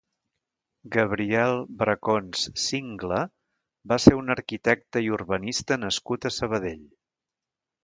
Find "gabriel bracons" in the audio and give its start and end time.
0.93-2.45